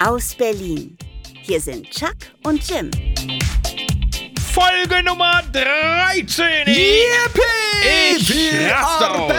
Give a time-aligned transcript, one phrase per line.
[0.00, 0.96] aus Berlin.
[1.42, 2.90] Hier sind Chuck und Jim.
[4.52, 6.44] Folge Nummer 13.
[6.66, 8.16] Yippie!
[8.16, 9.34] Ich raste!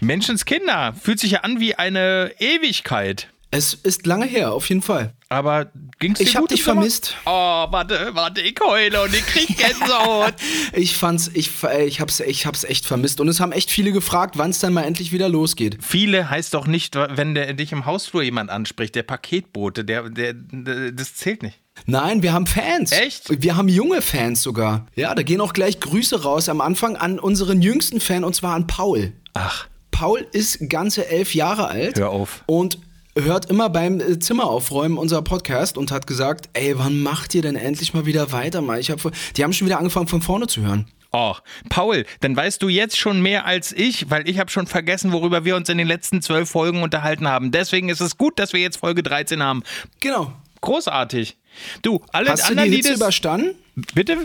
[0.00, 0.94] Menschenskinder.
[1.00, 3.28] Fühlt sich ja an wie eine Ewigkeit.
[3.52, 5.12] Es ist lange her, auf jeden Fall.
[5.28, 7.16] Aber ging's dir Ich hab dich vermisst.
[7.26, 10.34] Oh, warte, warte, ich heule und ich krieg Gänsehaut.
[10.72, 13.20] Ich fand's, ich, äh, ich, hab's, ich hab's echt vermisst.
[13.20, 15.78] Und es haben echt viele gefragt, wann es dann mal endlich wieder losgeht.
[15.80, 20.34] Viele heißt doch nicht, wenn der, dich im Hausflur jemand anspricht, der Paketbote, der, der,
[20.34, 21.58] der, das zählt nicht.
[21.86, 22.92] Nein, wir haben Fans.
[22.92, 23.42] Echt?
[23.42, 24.86] Wir haben junge Fans sogar.
[24.94, 28.54] Ja, da gehen auch gleich Grüße raus am Anfang an unseren jüngsten Fan und zwar
[28.54, 29.12] an Paul.
[29.34, 31.98] Ach, Paul ist ganze elf Jahre alt.
[31.98, 32.42] Hör auf.
[32.46, 32.78] Und
[33.16, 37.56] hört immer beim äh, Zimmeraufräumen unser Podcast und hat gesagt, ey, wann macht ihr denn
[37.56, 38.60] endlich mal wieder weiter?
[38.60, 38.80] Mal?
[38.80, 39.00] Ich hab,
[39.36, 40.86] die haben schon wieder angefangen von vorne zu hören.
[41.12, 41.34] Oh,
[41.68, 45.44] Paul, dann weißt du jetzt schon mehr als ich, weil ich habe schon vergessen, worüber
[45.44, 47.50] wir uns in den letzten zwölf Folgen unterhalten haben.
[47.50, 49.64] Deswegen ist es gut, dass wir jetzt Folge 13 haben.
[49.98, 50.32] Genau.
[50.60, 51.36] Großartig.
[51.82, 53.00] Du, alle Hast du anderen, die die Hitze das...
[53.00, 53.54] überstanden?
[53.94, 54.18] Bitte?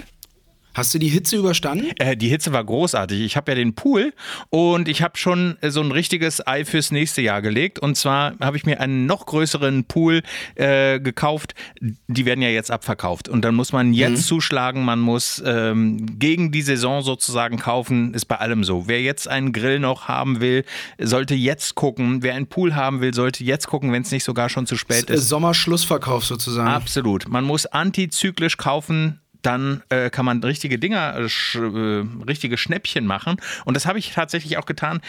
[0.75, 1.87] Hast du die Hitze überstanden?
[1.99, 3.21] Äh, die Hitze war großartig.
[3.21, 4.13] Ich habe ja den Pool
[4.49, 7.79] und ich habe schon äh, so ein richtiges Ei fürs nächste Jahr gelegt.
[7.79, 10.21] Und zwar habe ich mir einen noch größeren Pool
[10.55, 11.55] äh, gekauft.
[11.79, 13.29] Die werden ja jetzt abverkauft.
[13.29, 14.83] Und dann muss man jetzt zuschlagen.
[14.83, 18.13] Man muss ähm, gegen die Saison sozusagen kaufen.
[18.13, 18.87] Ist bei allem so.
[18.87, 20.65] Wer jetzt einen Grill noch haben will,
[20.99, 22.21] sollte jetzt gucken.
[22.21, 25.09] Wer einen Pool haben will, sollte jetzt gucken, wenn es nicht sogar schon zu spät
[25.09, 25.29] Äh, ist.
[25.29, 26.67] Sommerschlussverkauf sozusagen.
[26.67, 27.29] Absolut.
[27.29, 29.21] Man muss antizyklisch kaufen.
[29.45, 33.37] Dann äh, kann man richtige Dinger, äh, sch, äh, richtige Schnäppchen machen.
[33.65, 35.01] Und das habe ich tatsächlich auch getan.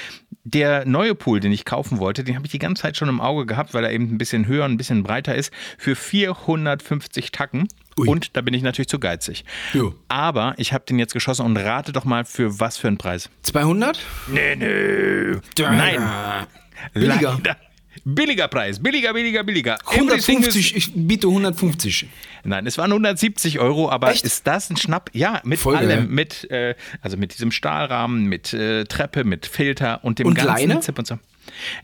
[0.45, 3.21] Der neue Pool, den ich kaufen wollte, den habe ich die ganze Zeit schon im
[3.21, 7.69] Auge gehabt, weil er eben ein bisschen höher, ein bisschen breiter ist, für 450 Tacken.
[7.99, 8.09] Ui.
[8.09, 9.45] Und da bin ich natürlich zu geizig.
[9.73, 9.95] Jo.
[10.09, 13.31] Aber ich habe den jetzt geschossen und rate doch mal für was für einen Preis.
[13.43, 13.99] 200?
[14.29, 15.41] Nee, nee.
[15.59, 16.47] Nein.
[16.93, 17.41] Billiger.
[17.43, 17.57] Leider.
[18.05, 18.83] Billiger Preis.
[18.83, 19.79] Billiger, billiger, billiger.
[19.91, 22.07] Everything is- 150, ich biete 150.
[22.45, 24.25] Nein, es waren 170 Euro, aber Echt?
[24.25, 25.11] ist das ein Schnapp?
[25.13, 30.05] Ja, mit Voll allem, mit äh, also mit diesem Stahlrahmen, mit äh, Treppe, mit Filter
[30.05, 30.81] und dem Und ganzen Leine?
[30.81, 31.19] Zip und so.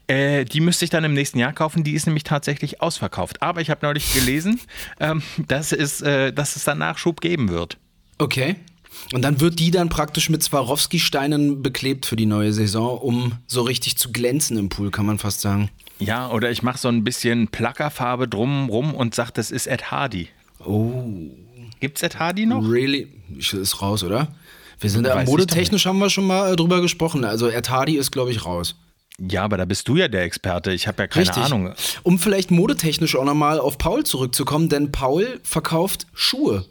[0.06, 1.84] Äh, die müsste ich dann im nächsten Jahr kaufen.
[1.84, 3.42] Die ist nämlich tatsächlich ausverkauft.
[3.42, 4.60] Aber ich habe neulich gelesen,
[5.00, 7.78] ähm, dass, es, äh, dass es dann Nachschub geben wird.
[8.18, 8.56] Okay.
[9.14, 13.62] Und dann wird die dann praktisch mit Swarovski-Steinen beklebt für die neue Saison, um so
[13.62, 15.70] richtig zu glänzen im Pool, kann man fast sagen.
[16.04, 20.28] Ja, oder ich mache so ein bisschen Plackerfarbe drumrum und sage, das ist Ed Hardy.
[20.64, 21.04] Oh,
[21.80, 22.62] Gibt's Ed Hardy noch?
[22.68, 23.08] really?
[23.36, 24.28] Ist raus, oder?
[24.78, 27.24] Wir sind da, modetechnisch haben wir schon mal äh, drüber gesprochen.
[27.24, 28.76] Also Ed Hardy ist, glaube ich, raus.
[29.18, 30.72] Ja, aber da bist du ja der Experte.
[30.72, 31.42] Ich habe ja keine Richtig.
[31.42, 31.72] Ahnung.
[32.02, 36.64] Um vielleicht modetechnisch auch nochmal auf Paul zurückzukommen, denn Paul verkauft Schuhe.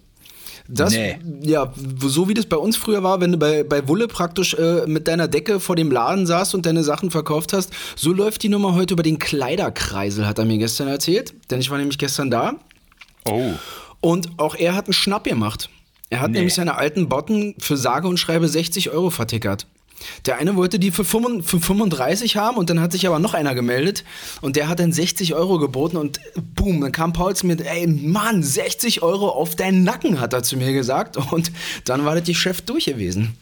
[0.68, 1.18] Das, Nee.
[1.42, 4.86] ja, so wie das bei uns früher war, wenn du bei, bei Wulle praktisch äh,
[4.88, 8.50] mit deiner Decke vor dem Laden saßt und deine Sachen verkauft hast, so läuft die
[8.50, 11.34] Nummer heute über den Kleiderkreisel, hat er mir gestern erzählt.
[11.50, 12.54] Denn ich war nämlich gestern da
[13.30, 13.52] Oh.
[14.00, 15.70] und auch er hat einen Schnapp gemacht.
[16.10, 16.38] Er hat Nee.
[16.40, 19.66] nämlich seine alten Botten für sage und schreibe 60 Euro vertickert.
[20.26, 23.34] Der eine wollte die für 35 für 35 haben und dann hat sich aber noch
[23.34, 24.04] einer gemeldet
[24.42, 26.20] und der hat dann 60 Euro geboten und
[26.56, 30.44] boom, dann kam Paul zu mir, ey Mann, 60 Euro auf deinen Nacken, hat er
[30.44, 31.52] zu mir gesagt und
[31.86, 33.38] dann war das die Chef durch gewesen.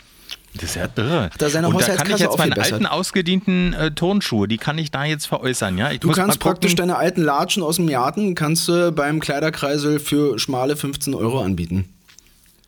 [0.56, 1.30] Das ist ja irre.
[1.38, 4.90] Da seine und da kann ich jetzt meine alten ausgedienten äh, Turnschuhe, die kann ich
[4.90, 5.92] da jetzt veräußern, ja?
[5.92, 10.40] Ich Du kannst praktisch deine alten Latschen aus dem Garten, kannst du beim Kleiderkreisel für
[10.40, 11.86] schmale 15 Euro anbieten.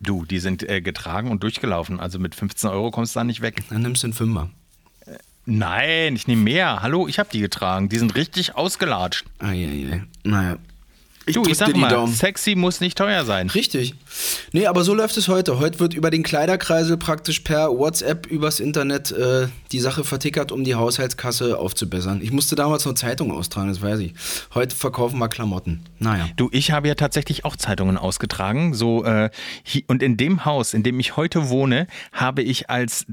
[0.02, 2.00] Du, die sind äh, getragen und durchgelaufen.
[2.00, 3.64] Also mit 15 Euro kommst du da nicht weg.
[3.70, 4.50] Dann nimmst du einen Fünfer.
[5.46, 6.82] Nein, ich nehme mehr.
[6.82, 7.90] Hallo, ich habe die getragen.
[7.90, 9.26] Die sind richtig ausgelatscht.
[9.40, 10.04] Eieiei.
[10.24, 10.58] Naja.
[11.26, 12.14] Ich du, ich sag mal, Daumen.
[12.14, 13.50] sexy muss nicht teuer sein.
[13.50, 13.94] Richtig.
[14.54, 15.60] Nee, aber so läuft es heute.
[15.60, 20.64] Heute wird über den Kleiderkreisel praktisch per WhatsApp übers Internet äh, die Sache vertickert, um
[20.64, 22.22] die Haushaltskasse aufzubessern.
[22.22, 24.14] Ich musste damals noch Zeitung austragen, das weiß ich.
[24.56, 25.84] Heute verkaufen wir Klamotten.
[26.00, 26.28] Naja.
[26.38, 28.74] Du, ich habe ja tatsächlich auch Zeitungen ausgetragen.
[28.74, 29.30] So, äh,
[29.88, 33.06] und in dem Haus, in dem ich heute wohne, habe ich als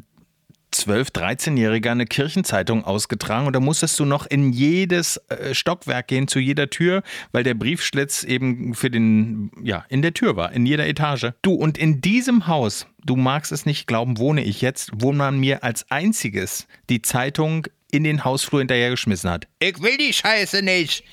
[0.73, 6.29] 12-, 13-Jähriger eine Kirchenzeitung ausgetragen und da musstest du noch in jedes äh, Stockwerk gehen,
[6.29, 7.03] zu jeder Tür,
[7.33, 11.33] weil der Briefschlitz eben für den, ja, in der Tür war, in jeder Etage.
[11.43, 15.39] Du, und in diesem Haus, du magst es nicht glauben, wohne ich jetzt, wo man
[15.39, 19.49] mir als einziges die Zeitung in den Hausflur hinterhergeschmissen hat.
[19.61, 21.05] Ich will die Scheiße nicht.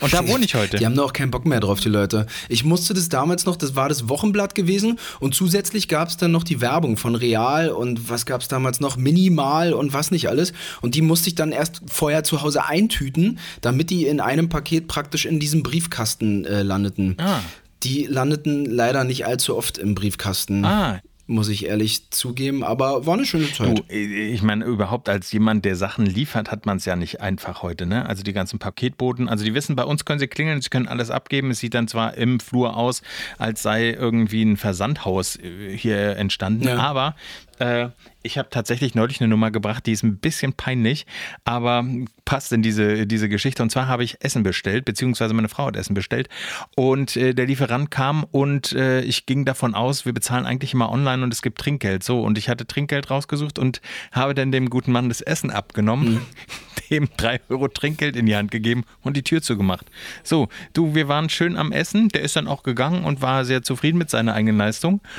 [0.00, 0.76] Und da wohne ich heute.
[0.78, 2.26] Die haben doch auch keinen Bock mehr drauf, die Leute.
[2.48, 6.32] Ich musste das damals noch, das war das Wochenblatt gewesen und zusätzlich gab es dann
[6.32, 10.28] noch die Werbung von Real und was gab es damals noch, Minimal und was nicht
[10.28, 10.52] alles.
[10.80, 14.88] Und die musste ich dann erst vorher zu Hause eintüten, damit die in einem Paket
[14.88, 17.16] praktisch in diesem Briefkasten äh, landeten.
[17.18, 17.40] Ah.
[17.82, 20.64] Die landeten leider nicht allzu oft im Briefkasten.
[20.64, 22.62] Ah, muss ich ehrlich zugeben.
[22.62, 23.78] Aber war eine schöne Zeit.
[23.78, 27.62] Du, ich meine, überhaupt als jemand, der Sachen liefert, hat man es ja nicht einfach
[27.62, 27.86] heute.
[27.86, 28.06] Ne?
[28.06, 31.10] Also die ganzen Paketboten, also die wissen, bei uns können sie klingeln, sie können alles
[31.10, 31.50] abgeben.
[31.50, 33.02] Es sieht dann zwar im Flur aus,
[33.38, 36.76] als sei irgendwie ein Versandhaus äh, hier entstanden, Ja.
[36.78, 37.16] aber
[37.60, 37.90] äh,
[38.22, 41.06] ich habe tatsächlich neulich eine Nummer gebracht, die ist ein bisschen peinlich,
[41.44, 41.84] aber
[42.24, 43.62] passt in diese, diese Geschichte.
[43.62, 46.28] Und zwar habe ich Essen bestellt, beziehungsweise meine Frau hat Essen bestellt.
[46.74, 50.90] Und äh, der Lieferant kam und äh, ich ging davon aus, wir bezahlen eigentlich immer
[50.90, 52.02] online und es gibt Trinkgeld.
[52.02, 56.20] So, und ich hatte Trinkgeld rausgesucht und habe dann dem guten Mann das Essen abgenommen,
[56.90, 59.86] dem drei Euro Trinkgeld in die Hand gegeben und die Tür zugemacht.
[60.22, 62.08] So, du, wir waren schön am Essen.
[62.08, 65.00] Der ist dann auch gegangen und war sehr zufrieden mit seiner eigenen Leistung.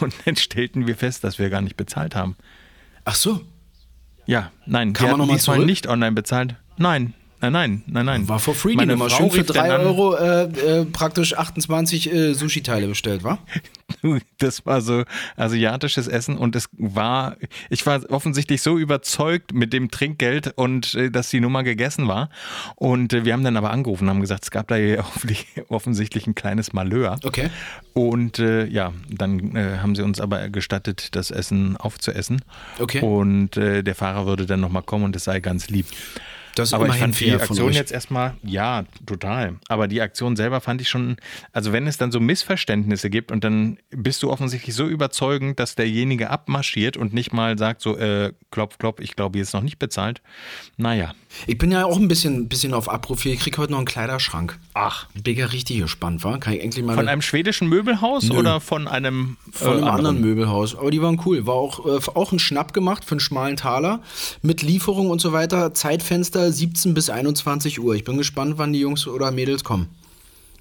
[0.00, 2.36] Und dann stellten wir fest, dass wir gar nicht bezahlt haben.
[3.04, 3.40] Ach so,
[4.26, 5.66] Ja, nein, Kann wir man noch mal diesmal zurück?
[5.66, 6.56] nicht online bezahlt.
[6.76, 8.28] Nein, nein, nein, nein, nein.
[8.28, 9.10] war for free die Meine Nummer.
[9.10, 13.24] Frau Schön für rief dann 3 an, Euro äh, äh, praktisch 28 äh, Sushi-Teile bestellt,
[13.24, 13.38] wa?
[14.38, 15.04] Das war so
[15.36, 17.36] asiatisches Essen und es war,
[17.70, 22.28] ich war offensichtlich so überzeugt mit dem Trinkgeld und äh, dass die Nummer gegessen war.
[22.74, 24.76] Und äh, wir haben dann aber angerufen und haben gesagt, es gab da
[25.68, 27.18] offensichtlich- ein kleines Malheur.
[27.22, 27.50] Okay.
[27.94, 32.40] Und äh, ja, dann haben sie uns aber gestattet, das Essen aufzuessen.
[32.78, 33.00] Okay.
[33.00, 35.86] Und der Fahrer würde dann nochmal kommen und es sei ganz lieb.
[36.56, 39.56] Das ist Aber ich fand die Aktion jetzt erstmal, ja, total.
[39.68, 41.16] Aber die Aktion selber fand ich schon,
[41.52, 45.74] also wenn es dann so Missverständnisse gibt und dann bist du offensichtlich so überzeugend, dass
[45.74, 49.60] derjenige abmarschiert und nicht mal sagt so, äh, klopf, klopf, ich glaube, hier ist noch
[49.60, 50.22] nicht bezahlt.
[50.78, 51.12] Naja.
[51.46, 53.34] Ich bin ja auch ein bisschen, bisschen auf Abruf hier.
[53.34, 54.58] Ich krieg heute noch einen Kleiderschrank.
[54.72, 55.06] Ach.
[55.12, 56.40] Bin ja richtig gespannt, war?
[56.40, 58.38] Kann ich endlich mal Von einem schwedischen Möbelhaus Nö.
[58.38, 60.74] oder von einem, von einem äh, anderen Möbelhaus.
[60.74, 61.46] Aber die waren cool.
[61.46, 64.00] War auch, äh, auch ein Schnapp gemacht für einen schmalen Taler
[64.40, 65.74] mit Lieferung und so weiter.
[65.74, 67.94] Zeitfenster 17 bis 21 Uhr.
[67.94, 69.88] Ich bin gespannt, wann die Jungs oder Mädels kommen.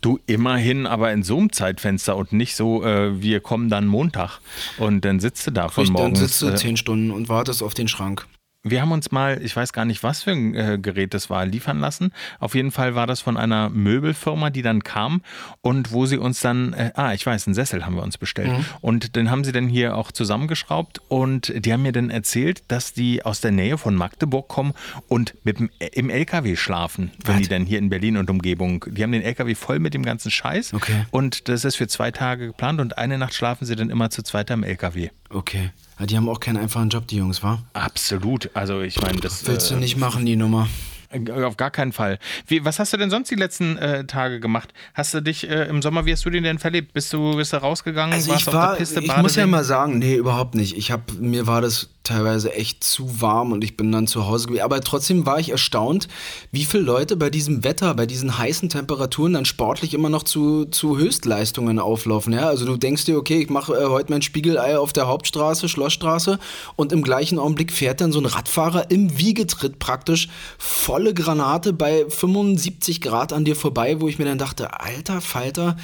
[0.02, 4.40] Du immerhin, aber in so einem Zeitfenster und nicht so, äh, wir kommen dann Montag
[4.78, 7.64] und dann sitzt du da von Richtig, dann sitzt du äh, 10 Stunden und wartest
[7.64, 8.28] auf den Schrank.
[8.67, 11.45] Wir haben uns mal, ich weiß gar nicht, was für ein äh, Gerät das war,
[11.45, 12.12] liefern lassen.
[12.39, 15.21] Auf jeden Fall war das von einer Möbelfirma, die dann kam
[15.62, 18.51] und wo sie uns dann, äh, ah, ich weiß, einen Sessel haben wir uns bestellt.
[18.81, 22.94] Und den haben sie dann hier auch zusammengeschraubt und die haben mir dann erzählt, dass
[22.94, 24.73] die aus der Nähe von Magdeburg kommen
[25.07, 27.41] und mit dem, äh, im LKW schlafen, wenn Was?
[27.44, 28.83] die dann hier in Berlin und Umgebung.
[28.89, 31.06] Die haben den LKW voll mit dem ganzen Scheiß Okay.
[31.12, 34.23] und das ist für zwei Tage geplant und eine Nacht schlafen sie dann immer zu
[34.23, 35.09] zweit am LKW.
[35.36, 35.72] Okay.
[36.00, 37.62] Ja, die haben auch keinen einfachen Job, die Jungs, wa?
[37.74, 38.50] Absolut.
[38.54, 40.68] Also ich meine, das Willst du äh, nicht machen, die Nummer?
[41.46, 42.20] Auf gar keinen Fall.
[42.48, 44.74] Wie, was hast du denn sonst die letzten äh, Tage gemacht?
[44.94, 46.94] Hast du dich äh, im Sommer, wie hast du den denn verlebt?
[46.94, 48.14] Bist du, bist du rausgegangen?
[48.14, 50.78] Also warst ich auf war, der Piste, ich muss ja mal sagen, nee, überhaupt nicht.
[50.78, 54.48] Ich habe, mir war das teilweise echt zu warm und ich bin dann zu Hause
[54.48, 54.63] gewesen.
[54.63, 56.07] Aber trotzdem war ich erstaunt,
[56.52, 60.66] wie viele Leute bei diesem Wetter, bei diesen heißen Temperaturen dann sportlich immer noch zu,
[60.66, 62.34] zu Höchstleistungen auflaufen.
[62.34, 62.48] Ja?
[62.48, 66.40] Also du denkst dir, okay, ich mache äh, heute mein Spiegelei auf der Hauptstraße, Schlossstraße
[66.75, 72.06] und im gleichen Augenblick fährt dann so ein Radfahrer im Wiegetritt praktisch volle Granate bei
[72.08, 75.75] 75 Grad an dir vorbei, wo ich mir dann dachte, alter Falter,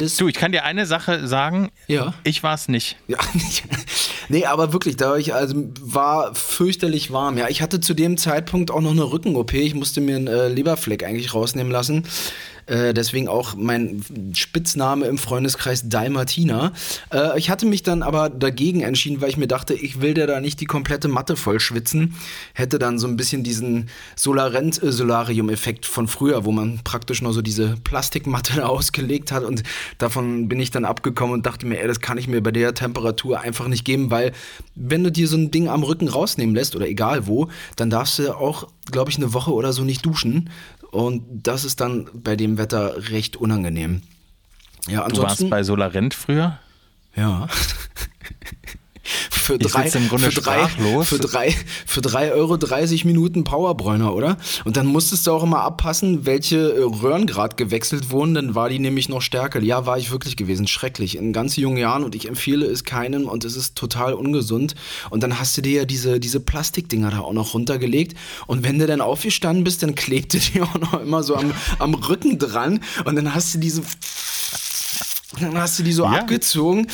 [0.00, 1.70] Riss Du, ich kann dir eine Sache sagen.
[1.86, 2.14] Ja.
[2.24, 2.96] Ich war es nicht.
[3.06, 3.64] ja, nicht.
[4.28, 7.38] nee, aber wirklich, da war ich, also war fürchterlich warm.
[7.38, 9.54] Ja, ich hatte zu dem Zeitpunkt auch noch eine Rücken-OP.
[9.54, 12.04] Ich musste mir einen äh, Leberfleck eigentlich rausnehmen lassen.
[12.66, 14.02] Äh, deswegen auch mein
[14.34, 16.72] Spitzname im Freundeskreis Dalmatina.
[17.12, 20.26] Äh, ich hatte mich dann aber dagegen entschieden, weil ich mir dachte, ich will dir
[20.26, 22.14] da nicht die komplette Matte voll schwitzen.
[22.54, 27.76] Hätte dann so ein bisschen diesen Solarent-Solarium-Effekt von früher, wo man praktisch nur so diese
[27.84, 29.44] Plastikmatte ausgelegt hat.
[29.44, 29.62] Und
[29.98, 32.74] davon bin ich dann abgekommen und dachte mir, ey, das kann ich mir bei der
[32.74, 34.32] Temperatur einfach nicht geben, weil
[34.74, 38.18] wenn du dir so ein Ding am Rücken rausnehmen lässt oder egal wo, dann darfst
[38.18, 40.50] du auch, glaube ich, eine Woche oder so nicht duschen.
[40.90, 44.02] Und das ist dann bei dem Wetter recht unangenehm.
[44.88, 45.50] Ja, Du warst ansonsten.
[45.50, 46.58] bei Solarent früher?
[47.16, 47.48] ja.
[49.30, 50.68] Für drei, für drei,
[51.04, 51.54] für drei,
[51.86, 54.36] für drei Euro 30 Minuten Powerbräuner, oder?
[54.64, 58.68] Und dann musstest du auch immer abpassen, welche äh, Röhren gerade gewechselt wurden, dann war
[58.68, 59.60] die nämlich noch stärker.
[59.62, 60.66] Ja, war ich wirklich gewesen.
[60.66, 61.16] Schrecklich.
[61.16, 64.74] In ganz jungen Jahren und ich empfehle es keinem und es ist total ungesund.
[65.10, 68.16] Und dann hast du dir ja diese, diese Plastikdinger da auch noch runtergelegt.
[68.46, 71.94] Und wenn du dann aufgestanden bist, dann klebte die auch noch immer so am, am
[71.94, 72.80] Rücken dran.
[73.04, 73.82] Und dann hast du diese
[75.40, 76.12] dann hast du die so Ja.
[76.20, 76.86] abgezogen.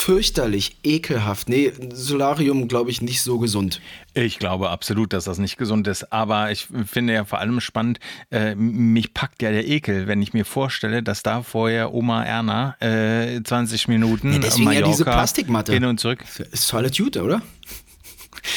[0.00, 1.50] Fürchterlich, ekelhaft.
[1.50, 3.82] Nee, Solarium, glaube ich, nicht so gesund.
[4.14, 6.10] Ich glaube absolut, dass das nicht gesund ist.
[6.10, 10.32] Aber ich finde ja vor allem spannend, äh, mich packt ja der Ekel, wenn ich
[10.32, 15.04] mir vorstelle, dass da vorher Oma Erna äh, 20 Minuten Ja, deswegen ja Mallorca diese
[15.04, 15.72] Plastikmatte.
[15.74, 16.24] hin und zurück.
[16.50, 17.42] Ist Solitude, oder?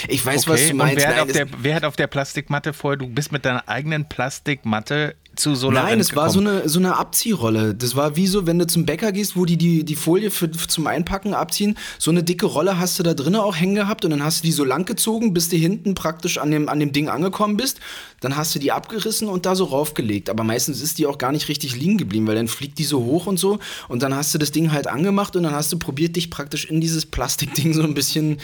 [0.07, 0.95] Ich weiß, was Okay, du und meinst.
[0.97, 3.67] wer hat, Nein, auf der, wer hat auf der Plastikmatte vorher, du bist mit deiner
[3.67, 7.73] eigenen Plastikmatte zu Solarent Nein, es war so eine, so eine Abziehrolle.
[7.73, 10.51] Das war wie so, wenn du zum Bäcker gehst, wo die die, die Folie für,
[10.51, 11.77] zum Einpacken abziehen.
[11.97, 14.47] So eine dicke Rolle hast du da drinnen auch hängen gehabt und dann hast du
[14.47, 17.79] die so lang gezogen, bis du hinten praktisch an dem, an dem Ding angekommen bist.
[18.23, 20.29] Dann hast du die abgerissen und da so raufgelegt.
[20.29, 23.03] Aber meistens ist die auch gar nicht richtig liegen geblieben, weil dann fliegt die so
[23.03, 23.59] hoch und so.
[23.89, 26.65] Und dann hast du das Ding halt angemacht und dann hast du probiert, dich praktisch
[26.65, 28.37] in dieses Plastikding so ein bisschen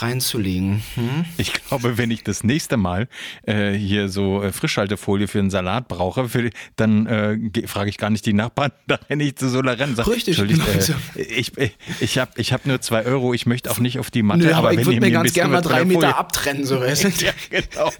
[0.00, 0.82] reinzulegen.
[0.94, 1.24] Hm?
[1.38, 3.08] Ich glaube, wenn ich das nächste Mal
[3.46, 7.98] äh, hier so äh, Frischhaltefolie für einen Salat brauche, für, dann äh, ge- frage ich
[7.98, 9.90] gar nicht die Nachbarn, da renne ich zu Solarent.
[9.90, 10.92] und sag, Richtig, genau so.
[11.16, 14.10] äh, ich ich, ich habe ich hab nur zwei Euro, ich möchte auch nicht auf
[14.10, 14.44] die Matte.
[14.44, 17.04] Nö, aber, ich wenn würde mir ganz gerne mal drei Meter Folie- abtrennen, so weißt
[17.04, 17.08] du?
[17.08, 17.90] Ja, genau.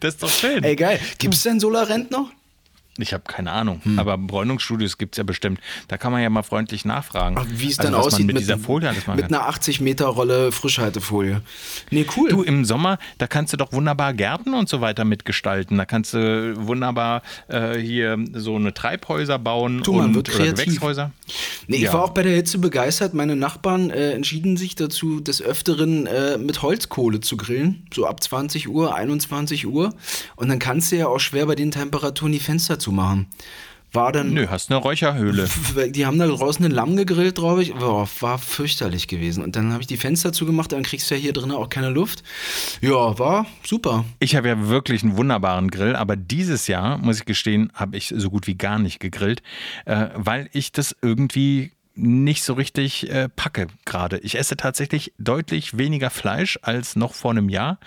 [0.00, 0.62] Das ist doch schön.
[0.64, 1.00] Ey, geil.
[1.18, 2.30] Gibt es denn Solarent noch?
[2.98, 5.58] Ich habe keine Ahnung, aber Bräunungsstudios gibt es ja bestimmt.
[5.88, 7.36] Da kann man ja mal freundlich nachfragen.
[7.38, 9.20] Ach, Wie es also, dann aussieht mit, dieser Folie mit kann.
[9.20, 11.40] einer 80 Meter Rolle Frischhaltefolie.
[11.90, 12.28] Nee, cool.
[12.30, 15.76] Du, im Sommer, da kannst du doch wunderbar Gärten und so weiter mitgestalten.
[15.76, 20.38] Da kannst du wunderbar äh, hier so eine Treibhäuser bauen Du, man und wird oder
[20.44, 20.66] kreativ.
[20.66, 21.10] Gewächshäuser.
[21.66, 21.94] Nee, ich Ja.
[21.94, 23.12] war auch bei der Hitze begeistert.
[23.12, 27.86] Meine Nachbarn äh, entschieden sich dazu, des Öfteren äh, mit Holzkohle zu grillen.
[27.92, 29.94] So ab 20 Uhr, 21 Uhr.
[30.36, 33.26] Und dann kannst du ja auch schwer bei den Temperaturen die Fenster zumachen.
[33.94, 34.32] War dann.
[34.32, 35.48] Nö, hast eine Räucherhöhle.
[35.90, 37.74] Die haben da draußen einen Lamm gegrillt, glaube ich.
[37.74, 39.44] Boah, war fürchterlich gewesen.
[39.44, 41.90] Und dann habe ich die Fenster zugemacht, dann kriegst du ja hier drinnen auch keine
[41.90, 42.24] Luft.
[42.80, 44.04] Ja, war super.
[44.18, 48.12] Ich habe ja wirklich einen wunderbaren Grill, aber dieses Jahr, muss ich gestehen, habe ich
[48.16, 49.42] so gut wie gar nicht gegrillt,
[49.84, 54.18] äh, weil ich das irgendwie nicht so richtig äh, packe gerade.
[54.18, 57.78] Ich esse tatsächlich deutlich weniger Fleisch als noch vor einem Jahr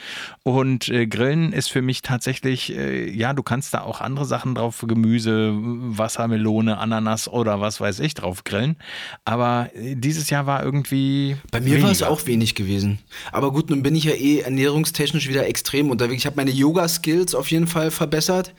[0.44, 4.56] und äh, Grillen ist für mich tatsächlich, äh, ja, du kannst da auch andere Sachen
[4.56, 8.78] drauf, Gemüse, Wassermelone, Ananas oder was weiß ich drauf grillen,
[9.26, 13.00] aber äh, dieses Jahr war irgendwie Bei mir war es auch wenig gewesen.
[13.34, 16.22] Aber gut, nun bin ich ja eh ernährungstechnisch wieder extrem unterwegs.
[16.22, 18.54] Ich habe meine Yoga-Skills auf jeden Fall verbessert.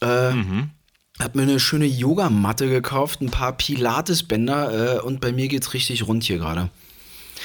[0.00, 0.32] Äh,
[1.18, 6.06] Hab mir eine schöne Yogamatte gekauft, ein paar Pilates-Bänder äh, und bei mir geht's richtig
[6.06, 6.68] rund hier gerade.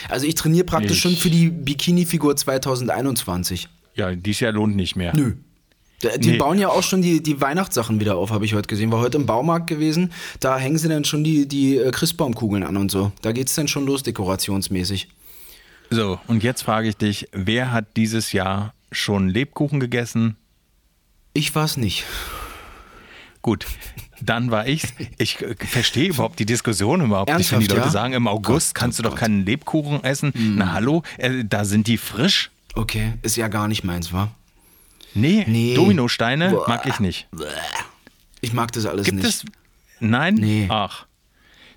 [0.10, 3.68] Also ich trainiere praktisch Ich- schon für die Bikini-Figur 2021.
[3.96, 5.16] Ja, dieses Jahr lohnt nicht mehr.
[5.16, 5.36] Nö.
[6.20, 6.38] Die Nee.
[6.38, 8.92] bauen ja auch schon die, die Weihnachtssachen wieder auf, habe ich heute gesehen.
[8.92, 10.12] War heute im Baumarkt gewesen.
[10.40, 13.12] Da hängen sie dann schon die, die äh, Christbaumkugeln an und so.
[13.22, 15.10] Da geht's dann schon los, dekorationsmäßig.
[15.92, 20.38] So, und jetzt frage ich dich, wer hat dieses Jahr schon Lebkuchen gegessen?
[21.34, 22.06] Ich war's nicht.
[23.42, 23.66] Gut,
[24.22, 24.94] dann war ich's.
[25.18, 27.92] Ich äh, verstehe überhaupt die Diskussion überhaupt nicht, wenn die Ernsthaft, Leute ja?
[27.92, 29.20] sagen, im August Gott, kannst du doch Gott.
[29.20, 30.32] keinen Lebkuchen essen.
[30.36, 32.52] Na hallo, äh, da sind die frisch.
[32.76, 34.30] Okay, ist ja gar nicht meins, wa?
[35.14, 35.74] Nee, Nee.
[35.76, 36.66] Dominosteine Boah.
[36.68, 37.28] mag ich nicht.
[38.42, 39.28] Ich mag das alles Gibt nicht.
[39.28, 39.46] es?
[40.00, 40.36] Nein?
[40.36, 40.68] Nee.
[40.70, 41.06] Ach.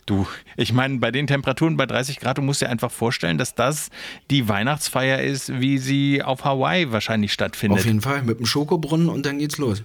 [0.07, 0.27] Du,
[0.59, 3.89] ich meine, bei den Temperaturen bei 30 Grad, du musst dir einfach vorstellen, dass das
[4.31, 7.81] die Weihnachtsfeier ist, wie sie auf Hawaii wahrscheinlich stattfindet.
[7.81, 9.83] Auf jeden Fall, mit dem Schokobrunnen und dann geht's los.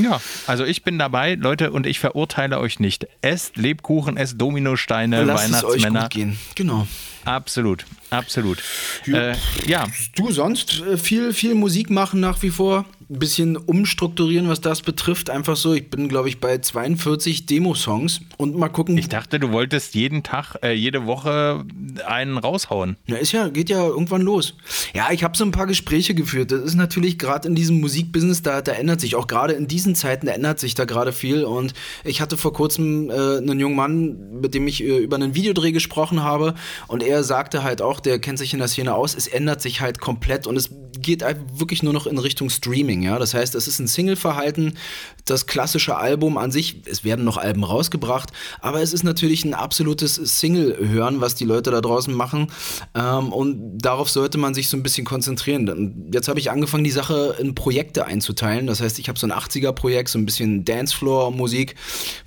[0.00, 3.06] Ja, also ich bin dabei, Leute, und ich verurteile euch nicht.
[3.20, 6.00] Esst Lebkuchen, esst Dominosteine, Lasst es euch Weihnachtsmänner.
[6.02, 6.38] gut gehen.
[6.54, 6.86] Genau.
[7.24, 8.58] Absolut, absolut.
[9.06, 9.30] Ja.
[9.30, 9.36] Äh,
[9.66, 12.84] ja, Du sonst äh, viel, viel Musik machen nach wie vor.
[13.08, 15.28] Ein bisschen umstrukturieren, was das betrifft.
[15.28, 18.96] Einfach so, ich bin, glaube ich, bei 42 Demo-Songs und mal gucken.
[18.96, 21.64] ich dachte, du wolltest jeden Tag, äh, jede Woche
[22.06, 22.96] einen raushauen.
[23.06, 24.54] Ja, ist ja, geht ja irgendwann los.
[24.94, 26.52] Ja, ich habe so ein paar Gespräche geführt.
[26.52, 29.94] Das ist natürlich gerade in diesem Musikbusiness, da, da ändert sich, auch gerade in diesen
[29.94, 31.44] Zeiten da ändert sich da gerade viel.
[31.44, 31.74] Und
[32.04, 35.72] ich hatte vor kurzem äh, einen jungen Mann, mit dem ich äh, über einen Videodreh
[35.72, 36.54] gesprochen habe.
[36.88, 39.80] Und er sagte halt auch, der kennt sich in der Szene aus, es ändert sich
[39.80, 40.70] halt komplett und es
[41.02, 43.02] geht halt wirklich nur noch in Richtung Streaming.
[43.02, 44.78] Ja, das heißt, es ist ein Single-Verhalten.
[45.24, 49.54] Das klassische Album an sich, es werden noch Alben rausgebracht, aber es ist natürlich ein
[49.54, 52.48] absolutes Single-Hören, was die Leute da draußen machen.
[52.94, 56.10] Ähm, und darauf sollte man sich so ein bisschen konzentrieren.
[56.12, 58.66] Jetzt habe ich angefangen, die Sache in Projekte einzuteilen.
[58.66, 61.76] Das heißt, ich habe so ein 80er-Projekt, so ein bisschen Dancefloor-Musik,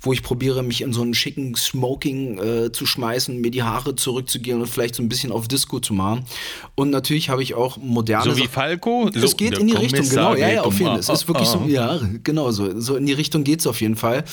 [0.00, 3.94] wo ich probiere, mich in so einen schicken Smoking äh, zu schmeißen, mir die Haare
[3.94, 6.24] zurückzugehen und vielleicht so ein bisschen auf Disco zu machen.
[6.74, 9.08] Und natürlich habe ich auch moderne So wie Falco?
[9.12, 10.34] es So, geht in die Richtung, genau.
[10.34, 10.98] Ja, ja, auf jeden Fall.
[11.00, 11.68] Es ist wirklich so, Ah, ah.
[11.68, 12.78] ja, genau so.
[12.78, 14.24] So in die Richtung geht es auf jeden Fall.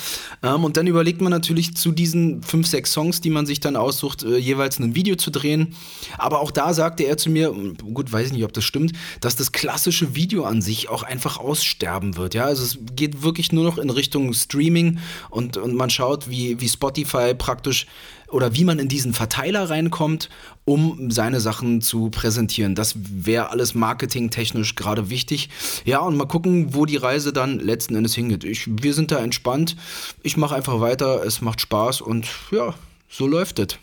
[0.43, 3.77] Ähm, und dann überlegt man natürlich zu diesen fünf, sechs Songs, die man sich dann
[3.77, 5.75] aussucht, äh, jeweils ein Video zu drehen.
[6.17, 7.53] Aber auch da sagte er zu mir,
[7.93, 11.37] gut, weiß ich nicht, ob das stimmt, dass das klassische Video an sich auch einfach
[11.39, 12.33] aussterben wird.
[12.33, 16.59] Ja, also es geht wirklich nur noch in Richtung Streaming und, und man schaut, wie,
[16.59, 17.87] wie Spotify praktisch
[18.33, 20.29] oder wie man in diesen Verteiler reinkommt,
[20.65, 22.75] um seine Sachen zu präsentieren.
[22.75, 25.49] Das wäre alles marketingtechnisch gerade wichtig.
[25.85, 28.43] Ja, und mal gucken, wo die Reise dann letzten Endes hingeht.
[28.43, 29.75] Ich, wir sind da entspannt.
[30.23, 31.23] Ich mache einfach weiter.
[31.23, 32.73] Es macht Spaß und ja,
[33.09, 33.77] so läuft es.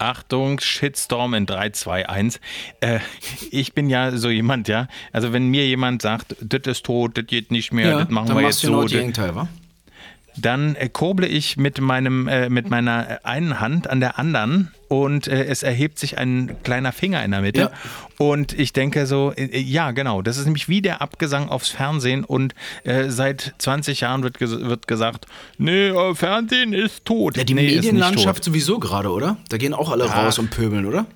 [0.00, 2.40] Achtung, Shitstorm in 3, 2, 1.
[2.80, 3.00] Äh,
[3.50, 4.86] ich bin ja so jemand, ja.
[5.12, 8.36] Also wenn mir jemand sagt, das ist tot, das geht nicht mehr, das machen dann
[8.38, 8.82] wir jetzt genau so.
[8.84, 9.48] das das- Gegenteil, wa?
[10.40, 15.28] Dann äh, kurble ich mit meinem äh, mit meiner einen Hand an der anderen und
[15.28, 17.60] äh, es erhebt sich ein kleiner Finger in der Mitte.
[17.60, 17.70] Ja.
[18.18, 22.24] Und ich denke so, äh, ja, genau, das ist nämlich wie der Abgesang aufs Fernsehen
[22.24, 22.54] und
[22.84, 25.26] äh, seit 20 Jahren wird, ges wird gesagt,
[25.58, 27.36] nee, äh, Fernsehen ist tot.
[27.36, 29.36] Ja, die nee, Medienlandschaft sowieso gerade, oder?
[29.48, 30.24] Da gehen auch alle Ja.
[30.24, 31.06] raus und pöbeln, oder?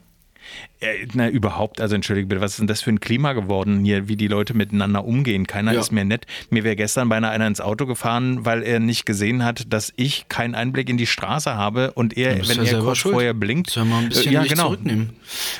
[0.80, 4.09] Äh, Na, überhaupt, also entschuldige bitte, was ist denn das für ein Klima geworden hier,
[4.09, 5.47] wie die Leute miteinander umgehen?
[5.47, 5.80] Keiner Ja.
[5.80, 6.26] ist mehr nett.
[6.50, 10.26] Mir wäre gestern beinahe einer ins Auto gefahren, weil er nicht gesehen hat, dass ich
[10.28, 13.14] keinen Einblick in die Straße habe und er, wenn ja er kurz schuld.
[13.14, 13.71] vorher blinkt.
[13.71, 14.64] Soll mal ein bisschen äh, ja, genau.
[14.64, 15.11] zurücknehmen.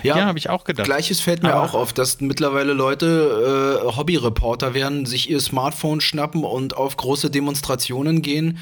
[0.03, 0.87] Ja, habe ich auch gedacht.
[0.87, 6.01] Gleiches fällt mir Aber- auch auf, dass mittlerweile Leute äh, Hobbyreporter werden, sich ihr Smartphone
[6.01, 8.59] schnappen und auf große Demonstrationen gehen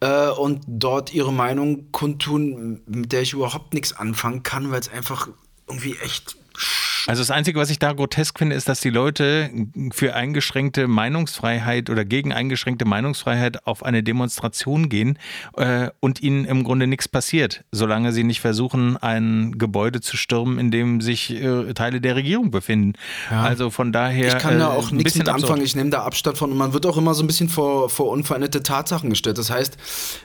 [0.00, 4.88] äh, und dort ihre Meinung kundtun, mit der ich überhaupt nichts anfangen kann, weil es
[4.88, 5.28] einfach
[5.68, 6.36] irgendwie echt
[7.08, 9.48] Also das Einzige, was ich da grotesk finde, ist, dass die Leute
[9.92, 15.18] für eingeschränkte Meinungsfreiheit oder gegen eingeschränkte Meinungsfreiheit auf eine Demonstration gehen
[15.56, 20.58] äh, und ihnen im Grunde nichts passiert, solange sie nicht versuchen, ein Gebäude zu stürmen,
[20.58, 22.92] in dem sich äh, Teile der Regierung befinden.
[23.30, 24.36] Also von daher.
[24.36, 25.44] Ich kann da äh, auch ein nichts mit absurd.
[25.50, 25.64] anfangen.
[25.64, 26.52] Ich nehme da Abstand von.
[26.52, 29.38] Und man wird auch immer so ein bisschen vor, vor unveränderte Tatsachen gestellt.
[29.38, 29.78] Das heißt,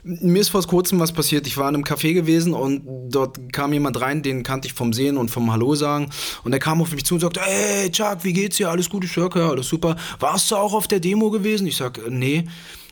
[0.03, 1.47] mir ist vor kurzem was passiert.
[1.47, 4.91] Ich war in einem Café gewesen und dort kam jemand rein, den kannte ich vom
[4.91, 6.09] Sehen und vom Hallo sagen.
[6.43, 8.69] Und der kam auf mich zu und sagte, hey Chuck, wie geht's dir?
[8.69, 9.03] Alles gut?
[9.03, 9.95] Ich sag, ja, alles super.
[10.19, 11.67] Warst du auch auf der Demo gewesen?
[11.67, 12.45] Ich sag, nee.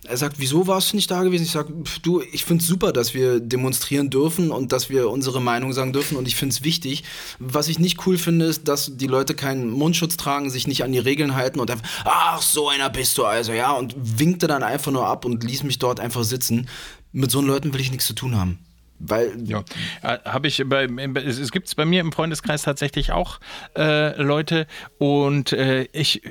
[0.03, 1.43] Er sagt, wieso warst du nicht da gewesen?
[1.43, 1.67] Ich sag,
[2.01, 6.17] du, ich find's super, dass wir demonstrieren dürfen und dass wir unsere Meinung sagen dürfen
[6.17, 7.03] und ich find's wichtig.
[7.37, 10.91] Was ich nicht cool finde, ist, dass die Leute keinen Mundschutz tragen, sich nicht an
[10.91, 14.63] die Regeln halten und einfach, ach, so einer bist du also, ja, und winkte dann
[14.63, 16.67] einfach nur ab und ließ mich dort einfach sitzen.
[17.11, 18.57] Mit so Leuten will ich nichts zu tun haben.
[19.03, 19.63] Weil, Ja,
[20.03, 23.39] äh, habe ich bei, es es gibt bei mir im Freundeskreis tatsächlich auch
[23.77, 24.67] äh, Leute
[24.99, 26.29] und äh, ich äh,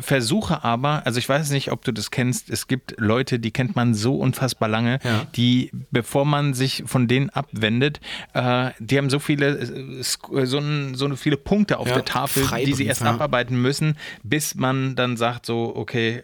[0.00, 3.76] versuche aber, also ich weiß nicht, ob du das kennst, es gibt Leute, die kennt
[3.76, 5.26] man so unfassbar lange, Ja.
[5.36, 8.00] die, bevor man sich von denen abwendet,
[8.34, 10.62] äh, die haben so viele, äh, so,
[10.94, 13.10] so viele Punkte auf Ja, der Tafel, die Freibrief, sie erst ja.
[13.10, 16.22] abarbeiten müssen, bis man dann sagt, so, okay,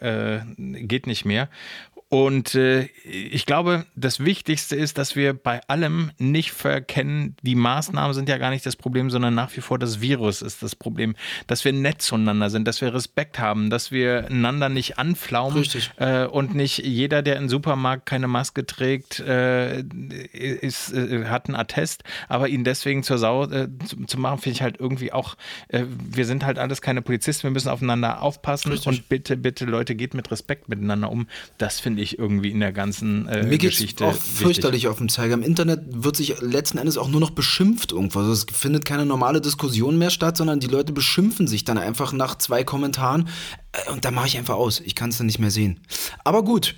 [0.59, 1.49] geht nicht mehr.
[2.11, 8.15] Und äh, ich glaube, das Wichtigste ist, dass wir bei allem nicht verkennen, die Maßnahmen
[8.15, 11.17] sind ja gar nicht das Problem, sondern nach wie vor das Virus ist das Problem.
[11.47, 15.67] Dass wir nett zueinander sind, dass wir Respekt haben, dass wir einander nicht anflaumen
[15.97, 21.57] äh, und nicht jeder, der im Supermarkt keine Maske trägt, äh, ist, äh, hat einen
[21.57, 25.37] Attest, aber ihn deswegen zur Sau äh, zu, zu machen, finde ich halt irgendwie auch,
[25.69, 28.87] äh, wir sind halt alles keine Polizisten, wir müssen aufeinander aufpassen Richtig.
[28.87, 31.27] und bitte, bitte Leute, geht mit Respekt miteinander um.
[31.59, 34.31] Das finde ich irgendwie in der ganzen äh, Mir Geschichte auch wichtig.
[34.33, 35.35] fürchterlich auf dem Zeiger.
[35.35, 38.21] Im Internet wird sich letzten Endes auch nur noch beschimpft irgendwo.
[38.21, 42.13] Also es findet keine normale Diskussion mehr statt, sondern die Leute beschimpfen sich dann einfach
[42.13, 43.29] nach zwei Kommentaren
[43.73, 44.81] Äh, und da mache ich einfach aus.
[44.81, 45.81] Ich kann es dann nicht mehr sehen.
[46.25, 46.75] Aber gut,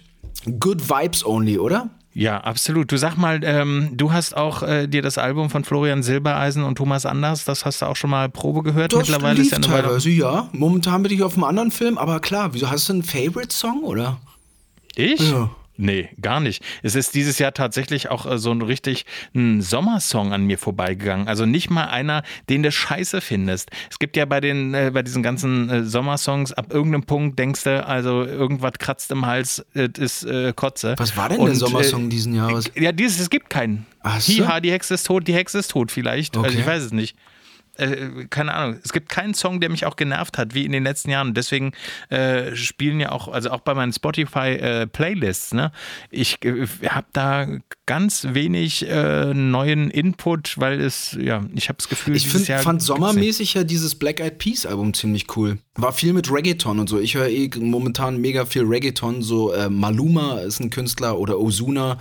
[0.58, 1.90] good vibes only, oder?
[2.12, 2.90] Ja, absolut.
[2.90, 6.74] Du sag mal, ähm, du hast auch äh, dir das Album von Florian Silbereisen und
[6.74, 8.92] Thomas Anders, das hast du auch schon mal Probe gehört.
[8.92, 9.82] Das Mittlerweile lief ist ja eine Weile.
[9.84, 10.48] teilweise, ja.
[10.50, 14.18] Momentan bin ich auf einem anderen Film, aber klar, wieso hast du einen Favorite-Song, oder?
[15.00, 15.30] Ich?
[15.30, 15.50] Ja.
[15.82, 16.62] Nee, gar nicht.
[16.82, 21.26] Es ist dieses Jahr tatsächlich auch äh, so ein richtig ein Sommersong an mir vorbeigegangen.
[21.26, 23.70] Also nicht mal einer, den du scheiße findest.
[23.90, 27.64] Es gibt ja bei den, äh, bei diesen ganzen äh, Sommersongs, ab irgendeinem Punkt denkst
[27.64, 30.96] du, also irgendwas kratzt im Hals, es ist äh, Kotze.
[30.98, 32.70] Was war denn der Und, Sommersong äh, diesen Jahres?
[32.74, 33.86] Ja, dieses, es gibt keinen.
[34.02, 34.34] Ach so.
[34.34, 36.36] Hiha, die Hexe ist tot, die Hexe ist tot vielleicht.
[36.36, 36.60] Also Okay.
[36.60, 37.16] ich weiß es nicht.
[37.76, 38.78] Äh, keine Ahnung.
[38.84, 41.34] Es gibt keinen Song, der mich auch genervt hat, wie in den letzten Jahren.
[41.34, 41.72] Deswegen
[42.08, 45.72] äh, spielen ja auch, also auch bei meinen Spotify-Playlists, ne?
[46.10, 47.46] Ich äh, habe da
[47.86, 52.60] ganz wenig äh, neuen Input, weil es, ja, ich habe das Gefühl, Ich find, Jahr
[52.60, 55.58] fand sommermäßig ja dieses Black Eyed Peas Album ziemlich cool.
[55.74, 57.00] War viel mit Reggaeton und so.
[57.00, 59.22] Ich höre eh momentan mega viel Reggaeton.
[59.22, 61.98] So äh, Maluma ist ein Künstler oder Ozuna.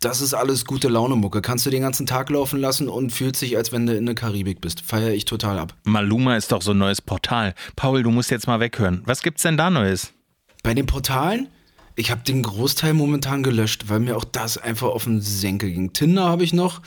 [0.00, 1.42] Das ist alles gute Laune-Mucke.
[1.42, 4.14] Kannst du den ganzen Tag laufen lassen und fühlt sich, als wenn du in der
[4.14, 4.82] Karibik bist.
[5.12, 5.74] Feiere ich total ab.
[5.84, 7.54] Maluma ist doch so ein neues Portal.
[7.76, 9.02] Paul, du musst jetzt mal weghören.
[9.04, 10.14] Was gibt's denn da Neues?
[10.62, 11.48] Bei den Portalen,
[11.96, 15.92] ich habe den Großteil momentan gelöscht, weil mir auch das einfach auf den Senkel ging.
[15.92, 16.80] Tinder habe ich noch.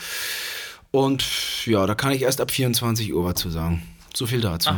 [0.89, 1.23] Und
[1.67, 3.83] ja, da kann ich erst ab 24 Uhr was zu sagen.
[4.15, 4.71] So viel dazu.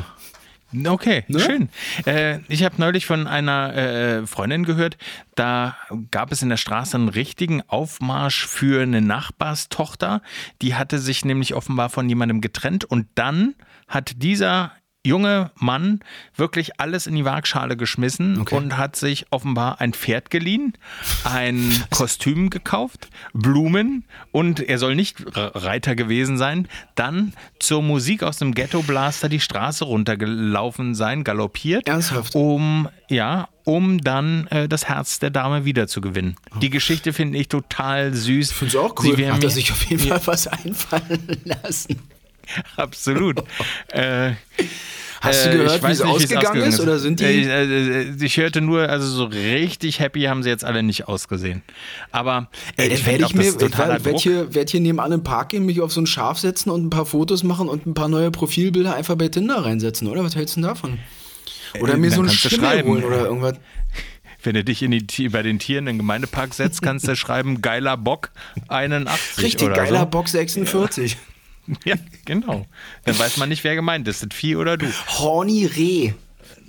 [0.86, 1.40] Okay, Ne?
[1.40, 1.70] schön.
[2.06, 4.98] Äh, ich habe neulich von einer äh, Freundin gehört,
[5.36, 5.78] da
[6.12, 10.22] gab es in der Straße einen richtigen Aufmarsch für eine Nachbarstochter.
[10.62, 13.56] Die hatte sich nämlich offenbar von jemandem getrennt und dann
[13.88, 14.74] hat dieser
[15.08, 16.02] junge Mann
[16.36, 18.56] wirklich alles in die Waagschale geschmissen Okay.
[18.56, 20.74] und hat sich offenbar ein Pferd geliehen,
[21.24, 28.38] ein Kostüm gekauft, Blumen und er soll nicht Reiter gewesen sein, dann zur Musik aus
[28.38, 32.36] dem Ghetto Blaster die Straße runtergelaufen sein, galoppiert, Ernsthaft?
[32.36, 36.36] um ja, um dann äh, das Herz der Dame wiederzugewinnen.
[36.62, 38.52] Die Geschichte finde ich total süß.
[38.52, 39.18] Ich finde es auch Sie cool.
[39.18, 41.98] wäre Hat er sich auf jeden Fall was einfallen lassen.
[42.78, 43.40] Absolut.
[43.90, 44.32] äh,
[45.20, 46.08] Hast du äh, gehört, ich wie es nicht,
[46.38, 46.80] ausgegangen ist?
[46.80, 47.26] Oder sind die.
[47.26, 51.08] Äh, äh, äh, ich hörte nur, also so richtig happy haben sie jetzt alle nicht
[51.08, 51.64] ausgesehen.
[52.12, 54.22] Aber Ey, ich werde ich mir, das ist ich totaler werd, werd Druck.
[54.22, 56.90] hier, werd hier nebenan im Park gehen, mich auf so ein Schaf setzen und ein
[56.92, 60.24] paar Fotos machen und ein paar neue Profilbilder einfach bei Tinder reinsetzen, oder?
[60.24, 61.00] Was hältst du denn davon?
[61.82, 62.90] Oder Äh, mir so Schimmel schreiben.
[62.90, 63.56] holen oder irgendwas.
[64.44, 67.62] Wenn du dich in die, bei den Tieren in den Gemeindepark setzt, kannst du schreiben,
[67.64, 68.30] geiler Bock
[68.68, 70.06] 81 Richtig oder geiler so.
[70.06, 71.14] Box 46.
[71.14, 71.18] Ja,
[72.26, 72.66] genau.
[73.06, 74.88] Dann weiß man nicht, wer gemeint ist, das Vieh oder du.
[75.08, 76.14] Horny Reh.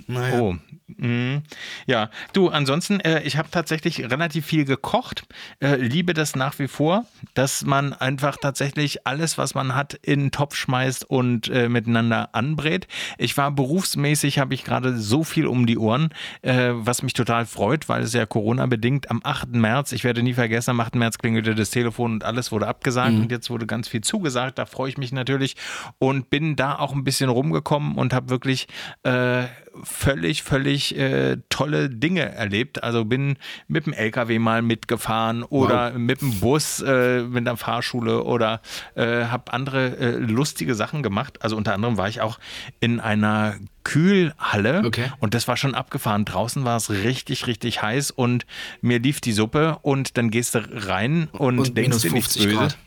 [0.09, 0.39] Naja.
[0.39, 0.55] Oh.
[0.87, 1.43] mhm.
[1.85, 5.23] Ja, du, ansonsten, äh, ich habe tatsächlich relativ viel gekocht.
[5.59, 10.19] Äh, liebe das nach wie vor, dass man einfach tatsächlich alles, was man hat, in
[10.19, 12.87] den Topf schmeißt und äh, miteinander anbrät.
[13.19, 16.09] Ich war berufsmäßig, habe ich gerade so viel um die Ohren,
[16.41, 19.49] äh, was mich total freut, weil es ja Corona-bedingt am 8.
[19.49, 20.95] März, ich werde nie vergessen, am 8.
[20.95, 24.57] März klingelte das Telefon und alles wurde abgesagt und jetzt wurde ganz viel zugesagt.
[24.57, 25.55] Da freue ich mich natürlich
[25.99, 28.67] und bin da auch ein bisschen rumgekommen und habe wirklich
[29.03, 29.43] äh,
[29.83, 32.83] völlig, völlig äh, tolle Dinge erlebt.
[32.83, 38.23] Also bin mit dem LKW mal mitgefahren oder mit dem Bus, äh, mit der Fahrschule
[38.23, 38.61] oder
[38.95, 41.41] äh, habe andere äh, lustige Sachen gemacht.
[41.41, 42.39] Also unter anderem war ich auch
[42.79, 45.11] in einer Kühlhalle Okay.
[45.19, 46.25] und das war schon abgefahren.
[46.25, 48.45] Draußen war es richtig, richtig heiß und
[48.81, 52.43] mir lief die Suppe und dann gehst du rein und, Und denkst dir nichts 50
[52.43, 52.59] Böses.
[52.59, 52.77] Grad.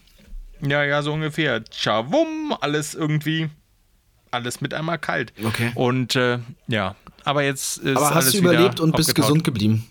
[0.65, 1.65] Ja, ja, so ungefähr.
[1.65, 3.51] Tschawum, alles irgendwie,
[4.33, 5.33] alles mit einmal kalt.
[5.45, 5.73] Okay.
[5.75, 9.87] Und äh, ja, aber jetzt ist Aber hast du überlebt und bist gesund geblieben?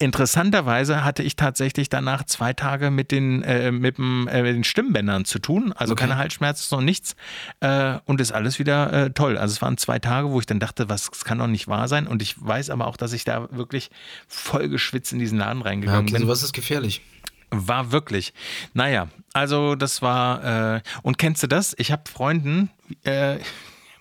[0.00, 4.64] Interessanterweise hatte ich tatsächlich danach zwei Tage mit den, äh, mit, dem, äh, mit den
[4.64, 5.72] Stimmbändern zu tun.
[5.72, 6.02] Also Okay.
[6.02, 7.14] keine Halsschmerzen und nichts.
[7.60, 9.38] Äh, und ist alles wieder äh, toll.
[9.38, 11.86] Also es waren zwei Tage, wo ich dann dachte, was das kann doch nicht wahr
[11.86, 12.08] sein.
[12.08, 13.90] Und ich weiß aber auch, dass ich da wirklich
[14.26, 16.22] voll geschwitzt in diesen Laden Ja, reingegangen okay, bin.
[16.22, 17.00] sowas ist gefährlich.
[17.54, 18.32] War wirklich.
[18.72, 20.76] Naja, also das war.
[20.76, 21.74] Äh, und kennst du das?
[21.78, 22.70] Ich habe Freunden
[23.04, 23.38] äh,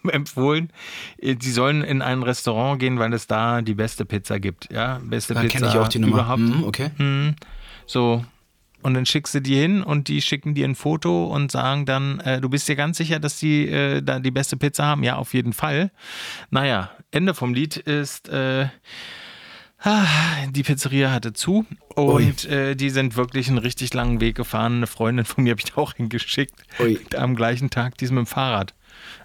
[0.08, 0.70] empfohlen,
[1.18, 4.72] äh, die sollen in ein Restaurant gehen, weil es da die beste Pizza gibt.
[4.72, 6.14] Ja, beste Da Pizza kenne ich auch die Nummer.
[6.14, 6.40] überhaupt.
[6.42, 6.92] Mhm, okay.
[7.86, 8.24] So.
[8.82, 12.20] Und dann schickst du die hin und die schicken dir ein Foto und sagen dann,
[12.20, 15.04] äh, du bist dir ganz sicher, dass die äh, da die beste Pizza haben?
[15.04, 15.90] Ja, auf jeden Fall.
[16.50, 18.68] Naja, Ende vom Lied ist, äh,
[20.52, 21.66] die Pizzeria hatte zu
[21.96, 24.78] und äh, die sind wirklich einen richtig langen Weg gefahren.
[24.78, 26.56] Eine Freundin von mir habe ich da auch hingeschickt.
[26.80, 27.00] Ui.
[27.16, 28.74] Am gleichen Tag, die ist mit dem Fahrrad.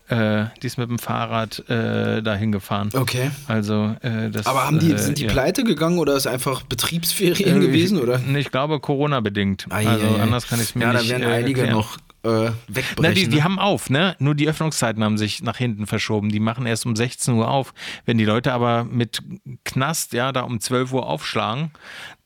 [0.08, 2.90] Äh, die ist mit dem Fahrrad äh, dahin gefahren.
[2.94, 3.30] Okay.
[3.46, 5.30] Also, äh, das, Aber haben die, äh, sind die ja.
[5.30, 8.00] pleite gegangen oder ist einfach Betriebsferien gewesen?
[8.00, 8.18] Oder?
[8.18, 9.66] Ich, ich glaube Corona-bedingt.
[9.68, 12.96] Also anders kann ich es mir ja, nicht da werden äh, einige noch äh, wegbrechen.
[13.00, 13.44] Na, die, die ne?
[13.44, 14.16] haben auf, ne?
[14.18, 16.30] Nur die Öffnungszeiten haben sich nach hinten verschoben.
[16.30, 17.74] Die machen erst um 16 Uhr auf.
[18.04, 19.22] Wenn die Leute aber mit
[19.64, 21.70] Knast, ja, da um 12 Uhr aufschlagen,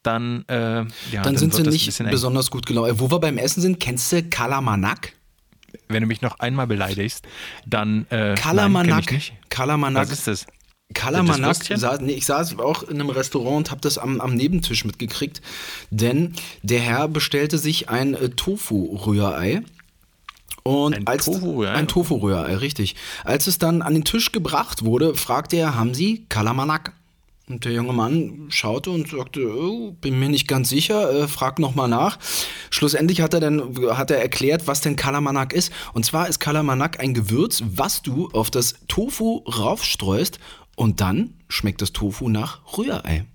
[0.03, 2.99] dann, äh, ja, dann sind wird sie nicht besonders gut gelaufen.
[2.99, 5.13] Wo wir beim Essen sind, kennst du Kalamanak?
[5.89, 7.27] Wenn du mich noch einmal beleidigst,
[7.67, 8.07] dann.
[8.11, 9.13] Äh, nein, Kalamanak.
[9.13, 9.33] nicht.
[9.49, 10.03] Kalamanak.
[10.03, 10.47] Was ist das?
[10.95, 14.85] Kalamanak, saß, nee, ich saß auch in einem Restaurant und habe das am, am Nebentisch
[14.85, 15.41] mitgekriegt,
[15.91, 19.63] denn der Herr bestellte sich ein äh, Tofu-Rührei.
[20.65, 21.73] Und Ein als Tofu-Rührei?
[21.73, 22.95] ein Tofu-Rührei, richtig.
[23.25, 26.93] Als es dann an den Tisch gebracht wurde, fragte er, haben Sie Kalamanak?
[27.49, 31.59] Und der junge Mann schaute und sagte, oh, bin mir nicht ganz sicher, äh, frag
[31.59, 32.19] nochmal nach.
[32.71, 35.73] Schlussendlich hat er dann hat er erklärt, was denn Kalamanak ist.
[35.93, 40.39] Und zwar ist Kalamanak ein Gewürz, was du auf das Tofu raufstreust
[40.77, 43.27] und dann schmeckt das Tofu nach Rührei.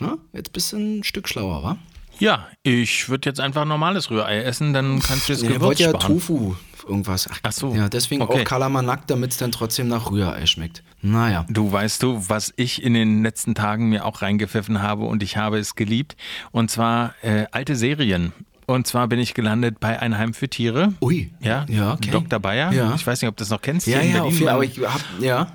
[0.00, 1.78] Na, jetzt bist du ein Stück schlauer, wa?
[2.24, 5.82] Ja, ich würde jetzt einfach normales Rührei essen, dann kannst du das Nee, Gewürz wollte
[5.84, 6.06] ja sparen.
[6.14, 6.54] Tofu
[6.88, 7.28] irgendwas.
[7.42, 7.74] Ach so.
[7.74, 8.40] Ja, deswegen Okay.
[8.40, 10.82] auch Kalamanak, damit es dann trotzdem nach Rührei schmeckt.
[11.02, 11.46] Naja.
[11.48, 15.36] Du weißt du, was ich in den letzten Tagen mir auch reingepfiffen habe und ich
[15.36, 16.16] habe es geliebt.
[16.50, 18.32] Und zwar äh, alte Serien.
[18.66, 20.94] Und zwar bin ich gelandet bei Ein Heim für Tiere.
[21.02, 21.30] Ui.
[21.40, 22.10] Ja, Ja, okay.
[22.10, 22.38] Dr.
[22.40, 22.72] Bayer.
[22.72, 22.94] Ja.
[22.94, 23.86] Ich weiß nicht, ob du das noch kennst.
[23.86, 24.32] Ja, ja, auf Berlin.
[24.32, 24.44] jeden Fall.
[24.46, 25.46] Man- Aber ich hab, ja.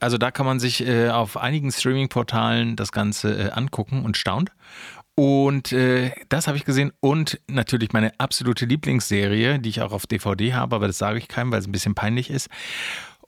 [0.00, 4.52] also da kann man sich äh, auf einigen Streaming-Portalen das Ganze äh, angucken und staunt.
[5.18, 10.06] Und äh, das habe ich gesehen und natürlich meine absolute Lieblingsserie, die ich auch auf
[10.06, 12.48] DVD habe, aber das sage ich keinem, weil es ein bisschen peinlich ist.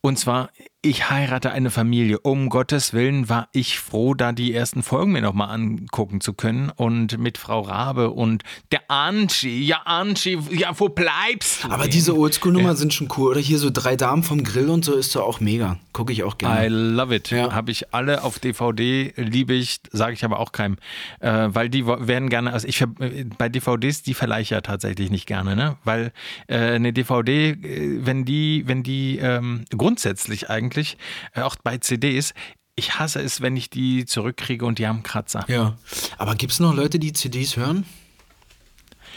[0.00, 0.50] Und zwar
[0.82, 2.18] ich heirate eine Familie.
[2.20, 6.70] Um Gottes Willen war ich froh, da die ersten Folgen mir nochmal angucken zu können.
[6.74, 9.62] Und mit Frau Rabe und der Anchi.
[9.62, 11.68] Ja, Anchi, ja, wo bleibst du?
[11.70, 11.92] Aber denn?
[11.92, 13.32] diese Oldschool-Nummern sind schon cool.
[13.32, 15.78] Oder hier so drei Damen vom Grill und so ist doch auch mega.
[15.92, 16.68] Gucke ich auch I gerne.
[16.68, 17.30] love it.
[17.30, 17.52] Ja.
[17.52, 20.78] Habe ich alle auf DVD, liebe ich, sage ich aber auch keinem.
[21.20, 25.10] Äh, weil die werden gerne, also ich äh, bei DVDs, die verleihe ich ja tatsächlich
[25.10, 25.76] nicht gerne, ne?
[25.84, 26.12] Weil
[26.46, 32.35] äh, eine DVD, äh, wenn die, wenn die ähm, grundsätzlich eigentlich, äh, auch bei CDs,
[32.76, 35.44] ich hasse es, wenn ich die zurückkriege und die haben Kratzer.
[35.48, 35.76] Ja.
[36.18, 37.85] Aber gibt es noch Leute, die CDs hören?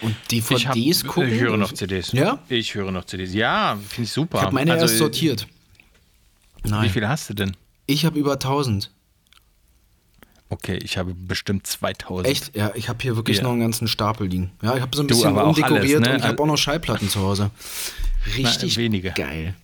[0.01, 1.31] Und Ich, hab, DVDs gucken?
[1.31, 2.11] ich höre noch CDs.
[2.11, 2.39] Ja?
[2.49, 3.33] Ich höre noch CDs.
[3.33, 4.39] Ja, finde ich super.
[4.39, 5.47] Ich habe meine Also, erst sortiert.
[6.63, 6.89] Wie Nein.
[6.89, 7.55] viele hast du denn?
[7.85, 8.91] Ich habe über 1000.
[10.49, 12.27] Okay, ich habe bestimmt 2000.
[12.27, 12.55] Echt?
[12.55, 13.43] Ja, ich habe hier wirklich Ja.
[13.43, 14.51] noch einen ganzen Stapel liegen.
[14.61, 16.13] Ja, ich habe so ein bisschen umdekoriert alles, ne?
[16.13, 17.49] und ich habe auch noch Schallplatten zu Hause.
[18.37, 19.11] Richtig wenige.
[19.11, 19.55] geil.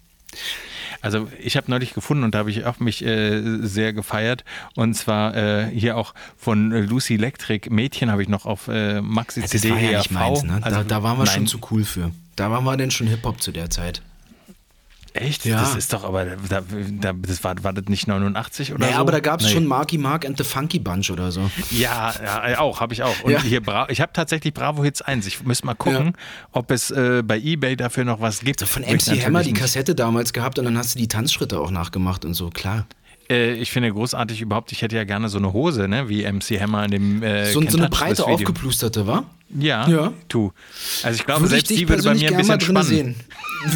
[1.02, 4.44] Also ich habe neulich gefunden und da habe ich auch mich äh, sehr gefeiert.
[4.76, 7.70] Und zwar äh, hier auch von Lucy Electric.
[7.70, 9.98] Mädchen habe ich noch auf äh, Maxi Das CD war ja ERV.
[10.00, 10.60] nicht meins, ne?
[10.62, 12.12] Also, da, da waren wir nein, schon zu cool für.
[12.36, 14.02] Da waren wir denn schon Hip-Hop zu der Zeit.
[15.14, 15.46] Echt?
[15.46, 15.60] Ja.
[15.62, 16.62] Das ist doch aber, da,
[17.02, 19.02] da, das war, war das nicht 89 oder Naja, so?
[19.02, 19.54] aber da gab es Nee.
[19.54, 21.50] schon Marky Mark and the Funky Bunch oder so.
[21.72, 23.22] Ja, ja auch, habe ich auch.
[23.24, 23.42] Und Ja.
[23.42, 25.26] hier, Bra ich habe tatsächlich Bravo Hits 1.
[25.28, 26.14] Ich müsste mal gucken,
[26.52, 28.60] ob es äh, bei Ebay dafür noch was gibt.
[28.60, 31.72] So von MC Hammer die Kassette damals gehabt und dann hast du die Tanzschritte auch
[31.72, 32.86] nachgemacht und so, klar.
[33.30, 36.60] Äh, ich finde großartig überhaupt, ich hätte ja gerne so eine Hose, ne, wie MC
[36.60, 39.26] Hammer in dem äh, So, so eine breite, aufgeplusterte, war?
[39.58, 40.14] Ja, Ja.
[40.28, 40.52] tu.
[41.04, 42.84] Also ich glaube, Würde ich selbst dich die würde bei mir ein bisschen spannen.
[42.84, 43.16] sehen.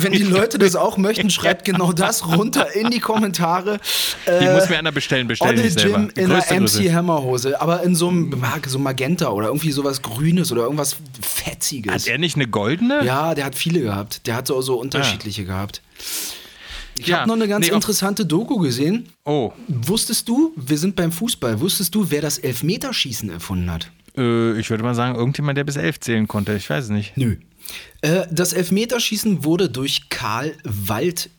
[0.01, 3.79] Wenn die Leute das auch möchten, schreibt genau das runter in die Kommentare.
[4.27, 5.97] Die Äh, muss mir einer bestellen, bestell Odde nicht selber.
[5.97, 6.61] Jim in einer.
[6.61, 8.35] MC Hammer Hose, aber in so einem
[8.67, 11.91] so Magenta oder irgendwie sowas Grünes oder irgendwas Fetziges.
[11.93, 13.03] Hat er nicht eine goldene?
[13.03, 14.27] Ja, der hat viele gehabt.
[14.27, 15.81] Der hat so, so unterschiedliche gehabt.
[16.97, 19.10] Ich Ja, habe noch eine ganz nee, interessante Doku gesehen.
[19.25, 23.91] Oh, Wusstest du, wir sind beim Fußball, wusstest du, wer das Elfmeterschießen erfunden hat?
[24.15, 26.53] äh, ich würde mal sagen, irgendjemand, der bis elf zählen konnte.
[26.56, 27.17] Ich weiß es nicht.
[27.17, 27.38] Nö.
[28.01, 31.29] Äh, das Elfmeterschießen wurde durch Karl Wald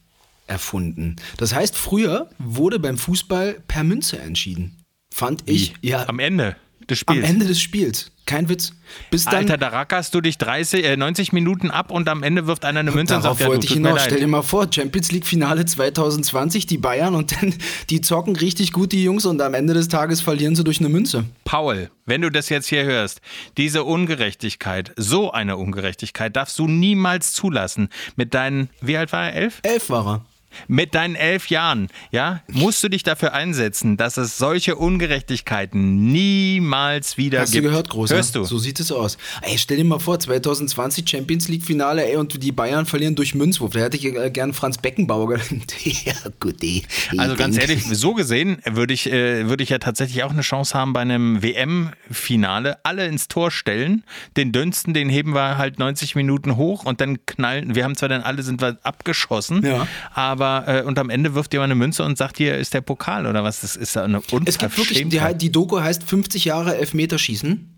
[0.47, 1.17] erfunden.
[1.37, 4.77] Das heißt, früher wurde beim Fußball per Münze entschieden.
[5.13, 5.75] Fand ich.
[5.83, 6.57] Ja, Am Ende
[6.91, 7.31] des am Spiels.
[7.31, 8.11] Ende des Spiels.
[8.27, 8.73] Kein Witz.
[9.11, 9.35] Bis dann.
[9.35, 12.81] Alter, da rackerst du dich 30, äh, 90 Minuten ab und am Ende wirft einer
[12.81, 14.03] eine Münze und sagt, ja, wollte ich hinaus.
[14.03, 17.55] Stell dir mal vor, Champions League Finale 2020, die Bayern und dann
[17.91, 20.89] die zocken richtig gut, die Jungs, und am Ende des Tages verlieren sie durch eine
[20.89, 21.25] Münze.
[21.45, 23.21] Paul, wenn du das jetzt hier hörst,
[23.59, 27.89] diese Ungerechtigkeit, so eine Ungerechtigkeit darfst du niemals zulassen.
[28.17, 29.61] Mit deinen, wie alt war er, elf?
[29.63, 30.25] Elf war er.
[30.69, 37.17] Mit deinen elf Jahren, ja, musst du dich dafür einsetzen, dass es solche Ungerechtigkeiten niemals
[37.17, 37.65] wieder Hast gibt.
[37.65, 38.15] du gehört, Großer?
[38.17, 38.45] Hörst du?
[38.45, 39.17] So sieht es aus.
[39.43, 43.35] Ey, stell dir mal vor, 2020 Champions League Finale, ey, und die Bayern verlieren durch
[43.35, 43.73] Münzwurf.
[43.73, 45.25] Da hätte ich äh, gern Franz Beckenbauer
[45.85, 46.83] ja, gut, ey.
[47.17, 50.43] Also ganz Denk- ehrlich, so gesehen würde ich, äh, würde ich ja tatsächlich auch eine
[50.43, 52.79] Chance haben bei einem WM-Finale.
[52.83, 54.05] Alle ins Tor stellen,
[54.37, 57.75] den dünnsten, den heben wir halt 90 Minuten hoch und dann knallen.
[57.75, 59.87] Wir haben zwar dann alle sind wir abgeschossen, Ja.
[60.13, 63.27] aber äh, und am Ende wirft jemand eine Münze und sagt, hier ist der Pokal
[63.27, 63.61] oder was?
[63.61, 65.43] Das ist ja eine Es gibt wirklich, die, Unverschämtheit.
[65.43, 67.74] die Doku heißt 50 Jahre Elfmeterschießen.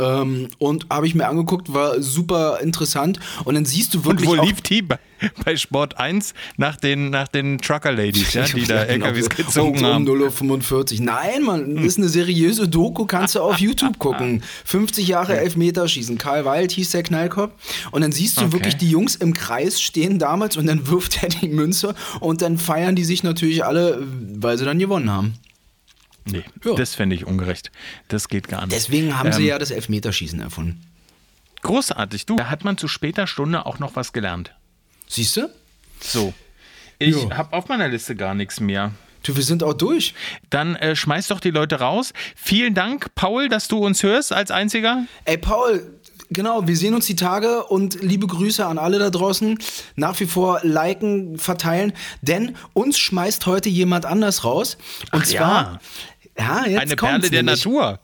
[0.00, 3.18] Ähm, und habe ich mir angeguckt, war super interessant.
[3.44, 4.98] Und dann siehst du Und wirklich wo auch, lief die bei,
[5.44, 9.84] bei Sport 1 nach den, nach den Trucker-Ladies, ja, die da genau, LKWs gezogen um,
[9.84, 10.08] haben?
[10.08, 11.04] Um 0.45 Uhr.
[11.04, 14.42] Nein, Mann, das ist eine seriöse Doku, kannst du auf YouTube gucken.
[14.64, 16.16] 50 Jahre Elfmeterschießen.
[16.16, 17.52] Karl Wald hieß der Knallkopf.
[17.90, 18.52] Und dann siehst du Okay.
[18.52, 22.56] wirklich die Jungs im Kreis stehen damals und dann wirft er die Münze und dann
[22.56, 24.00] feiern die sich natürlich alle,
[24.36, 25.34] weil sie dann gewonnen haben.
[26.30, 26.74] Nee, Ja.
[26.74, 27.70] das fände ich ungerecht.
[28.08, 28.72] Das geht gar nicht.
[28.76, 30.82] Deswegen haben sie Ähm, ja das Elfmeterschießen erfunden.
[31.62, 32.36] Großartig, du.
[32.36, 34.54] Da hat man zu später Stunde auch noch was gelernt.
[35.08, 35.48] Siehst du?
[36.00, 36.32] So.
[36.98, 37.36] Ich Ja.
[37.36, 38.92] habe auf meiner Liste gar nichts mehr.
[39.24, 40.14] Du, wir sind auch durch.
[40.50, 42.12] Dann äh, schmeiß doch die Leute raus.
[42.36, 45.04] Vielen Dank, Paul, dass du uns hörst als einziger.
[45.24, 45.98] Ey, Paul,
[46.30, 49.58] genau, wir sehen uns die Tage und liebe Grüße an alle da draußen.
[49.96, 54.78] Nach wie vor liken, verteilen, denn uns schmeißt heute jemand anders raus.
[55.12, 55.80] Und Ach zwar, ja,
[56.38, 57.64] jetzt Eine Perle der nämlich.
[57.64, 58.00] Natur.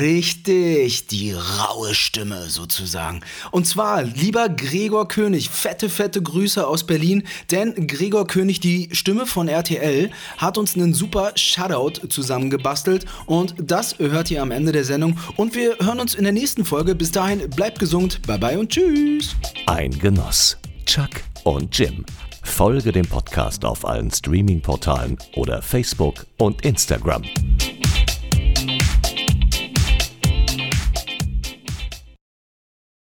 [0.00, 3.20] Richtig, die raue Stimme sozusagen.
[3.50, 9.26] Und zwar, lieber Gregor König, fette, fette Grüße aus Berlin, denn Gregor König, die Stimme
[9.26, 14.84] von RTL, hat uns einen super Shoutout zusammengebastelt und das hört ihr am Ende der
[14.84, 15.18] Sendung.
[15.36, 16.94] Und wir hören uns in der nächsten Folge.
[16.94, 19.36] Bis dahin, bleibt gesund, bye bye und tschüss.
[19.66, 20.56] Ein Genuss.
[20.86, 21.10] Chuck
[21.44, 22.06] und Jim.
[22.48, 27.22] Folge dem Podcast auf allen Streaming-Portalen oder Facebook und Instagram.